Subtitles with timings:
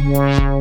[0.00, 0.60] Wow.